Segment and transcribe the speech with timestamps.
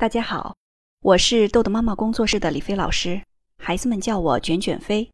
[0.00, 0.56] 大家好，
[1.02, 3.20] 我是豆豆妈妈工作室的李飞老师，
[3.58, 5.10] 孩子们叫我卷卷飞。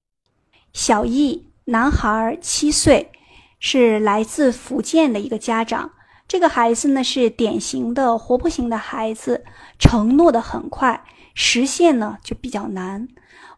[0.72, 3.10] 小易，男孩，七岁，
[3.58, 5.90] 是来自福建的一个家长。
[6.28, 9.44] 这个孩子呢是典型的活泼型的孩子，
[9.76, 13.08] 承诺的很快，实现呢就比较难。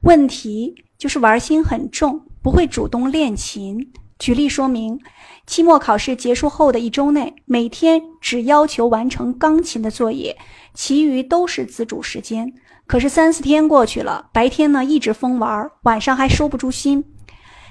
[0.05, 3.93] 问题就是玩心很重，不会主动练琴。
[4.19, 4.99] 举例说明，
[5.47, 10.37] 期末考试结束后的一周内，每天只要求完成钢琴的作业。
[10.75, 12.53] 其余都是自主时间，
[12.87, 17.05] 可是三四天过去了，白天呢一直疯玩，晚上还收不住心，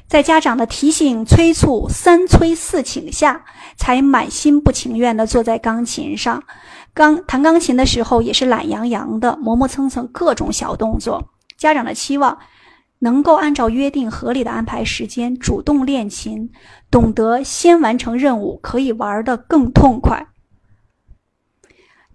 [0.08, 3.44] 在家长的提醒、催促、三催四请下，
[3.78, 6.44] 才满心不情愿地坐在钢琴上。
[6.94, 11.30] 钢弹钢琴的时候也是懒洋洋的，磨磨蹭蹭，各种小动作。
[11.58, 12.38] 家长的期望，
[13.00, 16.50] 能够按照约定合理的安排时间，主动练琴，
[16.90, 20.28] 懂得先完成任务，可以玩得更痛快。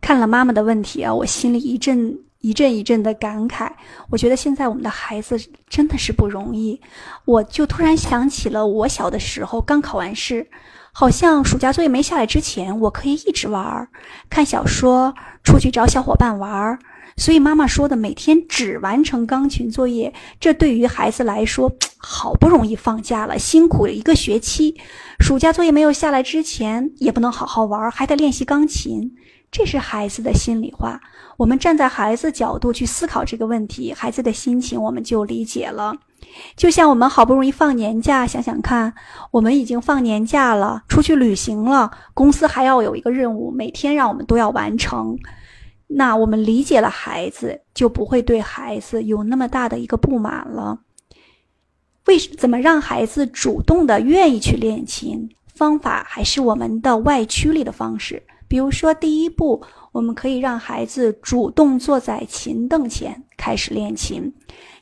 [0.02, 3.70] 看了妈妈的问题啊，我心里一阵一阵一阵的感慨。
[4.10, 6.78] 我觉得现在我们的孩子真的是不容易。
[7.24, 10.44] 我就突然想起了我小的时候，刚考完试，
[10.92, 13.88] 好像暑假作业没下来之前，我可以一直玩，
[14.28, 16.76] 看小说，出去找小伙伴玩。
[17.16, 24.74] 所以妈妈说的每天只完成钢琴作业，这对于孩子来说，好不容易放假了，辛苦了一个学期，
[25.20, 29.14] 暑假作业没有下来之前，也不能好好玩，还得练习钢琴。
[29.52, 30.98] 这是孩子的心里话，
[31.36, 35.94] 我们站在孩子角度去思考这个问题，孩子的心情我们就理解了。
[36.56, 38.94] 就像我们好不容易放年假，想想看，
[39.30, 45.18] 我们已经放年假了，出去旅行了，公司还要有一个任务，每天让我们都要完成。
[45.86, 50.78] 那我们理解了孩子，就不会对孩子有那么大的一个不满了。
[52.06, 55.28] 为怎么让孩子主动的愿意去练琴？
[55.54, 58.22] 方法还是我们的外驱力的方式。
[58.52, 64.30] 比如说，第一步，我们可以让孩子主动坐在琴凳前开始练琴。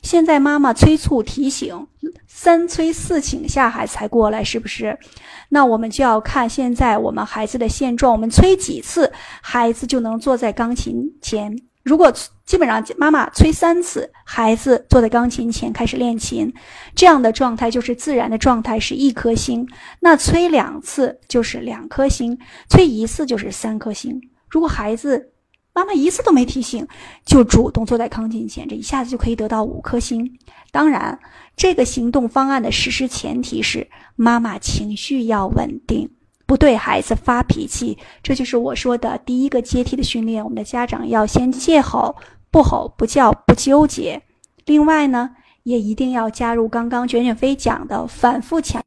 [0.01, 1.87] 现在妈妈催促提醒，
[2.27, 4.99] 三催四请下，孩子才过来，是不是？
[5.47, 9.09] 那我们就要看现在我们孩子的现状，我们催几次，
[9.41, 11.55] 孩子就能坐在钢琴前。
[11.83, 12.13] 如果
[12.45, 16.53] 基本上妈妈催三次，孩子坐在钢琴前开始练琴，
[16.93, 19.67] 这样的状态就是自然的状态，是一颗星。
[19.99, 22.37] 那催两次就是两颗星，
[22.69, 24.21] 催一次就是三颗星。
[24.47, 25.31] 如果孩子
[25.73, 26.87] 妈妈一次都没提醒，
[27.25, 30.37] 就主动坐在钢琴前，这一下子就可以得到五颗星。
[30.71, 31.17] 当然，
[31.55, 36.09] 这个行动方案的实施前提是妈妈情绪要稳定。
[36.51, 40.43] 不对孩子发脾气，这就是我说的第一个阶梯的训练。
[40.43, 42.17] 我们的家长要先戒吼，
[42.51, 44.21] 不吼不叫不纠结。
[44.65, 45.29] 另外呢，
[45.63, 48.83] 也一定要加入刚刚卷卷飞讲的反复强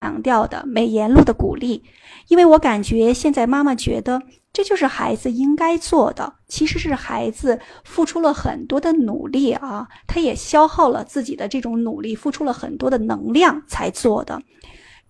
[0.00, 1.82] 强调的美言录的鼓励，
[2.28, 14.40] 因为我感觉现在妈妈觉得这就是孩子应该做的，其实是孩子付出了很多的努力啊，他也消耗了自己的这种努力，付出了很多的能量才做的。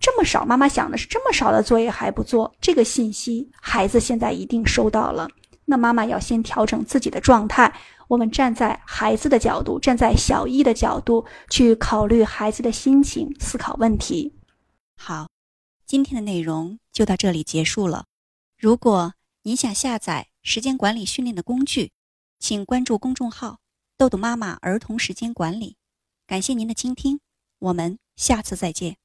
[0.03, 5.29] 这么少，妈妈想的是这么少的作业还不做，这个信息孩子现在一定收到了。
[5.63, 7.73] 那妈妈要先调整自己的状态，
[8.09, 14.33] 我们站在孩子的角度，站在小易的角度去考虑孩子的心情，思考问题。
[14.97, 15.29] 好，
[15.85, 18.03] 今天的内容就到这里结束了。
[18.59, 21.93] 如果您想下载时间管理训练的工具，
[22.41, 23.59] 请关注公众号
[23.97, 25.77] “豆豆妈妈儿童时间管理”。
[26.27, 27.21] 感谢您的倾听，
[27.59, 28.97] 我们下次再见。